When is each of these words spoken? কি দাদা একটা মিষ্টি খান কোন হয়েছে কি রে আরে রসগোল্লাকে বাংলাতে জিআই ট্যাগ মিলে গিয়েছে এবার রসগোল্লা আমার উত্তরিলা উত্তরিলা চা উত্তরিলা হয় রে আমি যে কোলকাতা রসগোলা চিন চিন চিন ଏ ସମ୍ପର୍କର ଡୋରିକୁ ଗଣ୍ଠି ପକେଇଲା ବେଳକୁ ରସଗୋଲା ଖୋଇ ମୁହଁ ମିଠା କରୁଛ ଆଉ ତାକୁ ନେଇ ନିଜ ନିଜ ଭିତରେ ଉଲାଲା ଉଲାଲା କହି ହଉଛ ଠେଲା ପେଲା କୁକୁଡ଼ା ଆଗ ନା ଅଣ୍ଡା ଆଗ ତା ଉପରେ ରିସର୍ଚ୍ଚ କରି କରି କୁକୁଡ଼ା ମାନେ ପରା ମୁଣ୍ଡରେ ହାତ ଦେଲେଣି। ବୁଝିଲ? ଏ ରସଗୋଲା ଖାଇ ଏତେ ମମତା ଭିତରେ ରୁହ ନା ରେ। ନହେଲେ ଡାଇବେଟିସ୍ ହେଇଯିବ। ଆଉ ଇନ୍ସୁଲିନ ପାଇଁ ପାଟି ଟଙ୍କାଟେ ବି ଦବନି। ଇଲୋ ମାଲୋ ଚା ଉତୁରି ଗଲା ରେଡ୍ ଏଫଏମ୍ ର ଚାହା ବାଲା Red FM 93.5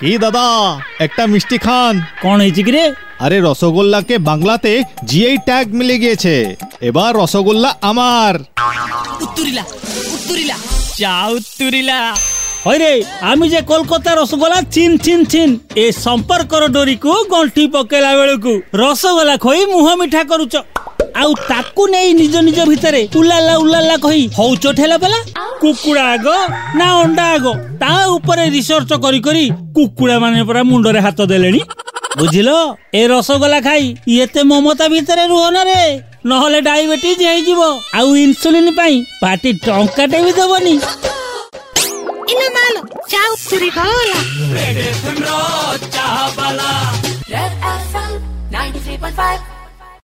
কি 0.00 0.12
দাদা 0.18 0.46
একটা 1.00 1.22
মিষ্টি 1.26 1.56
খান 1.58 1.94
কোন 2.22 2.36
হয়েছে 2.40 2.62
কি 2.66 2.72
রে 2.72 2.84
আরে 3.24 3.38
রসগোল্লাকে 3.40 4.16
বাংলাতে 4.30 4.72
জিআই 5.04 5.36
ট্যাগ 5.48 5.66
মিলে 5.78 5.96
গিয়েছে 6.02 6.34
এবার 6.88 7.10
রসগোল্লা 7.14 7.70
আমার 7.82 8.34
উত্তরিলা 9.24 9.64
উত্তরিলা 10.16 10.56
চা 10.98 11.14
উত্তরিলা 11.38 11.98
হয় 12.66 12.78
রে 12.78 12.92
আমি 13.22 13.46
যে 13.48 13.60
কোলকাতা 13.70 14.12
রসগোলা 14.14 14.58
চিন 14.74 14.90
চিন 15.04 15.20
চিন 15.32 15.50
ଏ 15.76 15.86
ସମ୍ପର୍କର 16.04 16.62
ଡୋରିକୁ 16.76 17.12
ଗଣ୍ଠି 17.32 17.64
ପକେଇଲା 17.74 18.10
ବେଳକୁ 18.20 18.52
ରସଗୋଲା 18.80 19.34
ଖୋଇ 19.44 19.62
ମୁହଁ 19.72 19.92
ମିଠା 20.00 20.22
କରୁଛ 20.30 20.54
ଆଉ 21.14 21.30
ତାକୁ 21.50 21.82
ନେଇ 21.88 22.10
ନିଜ 22.14 22.34
ନିଜ 22.48 22.58
ଭିତରେ 22.70 23.02
ଉଲାଲା 23.14 23.54
ଉଲାଲା 23.62 23.96
କହି 24.04 24.22
ହଉଛ 24.38 24.64
ଠେଲା 24.78 24.96
ପେଲା 25.02 25.18
କୁକୁଡ଼ା 25.63 26.03
ଆଗ 26.13 26.27
ନା 26.77 26.87
ଅଣ୍ଡା 27.01 27.25
ଆଗ 27.35 27.45
ତା 27.81 27.91
ଉପରେ 28.15 28.43
ରିସର୍ଚ୍ଚ 28.55 28.93
କରି 29.03 29.19
କରି 29.27 29.43
କୁକୁଡ଼ା 29.75 30.15
ମାନେ 30.23 30.41
ପରା 30.49 30.61
ମୁଣ୍ଡରେ 30.69 30.99
ହାତ 31.05 31.19
ଦେଲେଣି। 31.31 31.61
ବୁଝିଲ? 32.19 32.49
ଏ 32.99 33.01
ରସଗୋଲା 33.11 33.59
ଖାଇ 33.67 33.85
ଏତେ 34.23 34.41
ମମତା 34.49 34.85
ଭିତରେ 34.93 35.23
ରୁହ 35.31 35.45
ନା 35.55 35.61
ରେ। 35.69 35.81
ନହେଲେ 36.29 36.59
ଡାଇବେଟିସ୍ 36.67 37.21
ହେଇଯିବ। 37.29 37.61
ଆଉ 37.97 38.09
ଇନ୍ସୁଲିନ 38.25 38.67
ପାଇଁ 38.79 38.95
ପାଟି 39.21 39.49
ଟଙ୍କାଟେ 39.65 40.19
ବି 40.25 40.31
ଦବନି। 40.39 40.75
ଇଲୋ 42.33 42.47
ମାଲୋ 42.57 42.81
ଚା 43.11 43.21
ଉତୁରି 43.33 43.69
ଗଲା 43.77 44.19
ରେଡ୍ 44.57 44.79
ଏଫଏମ୍ 44.89 45.21
ର 45.25 45.29
ଚାହା 45.95 46.25
ବାଲା 46.37 46.69
Red 47.33 47.53
FM 47.73 48.11
93.5 48.53 49.52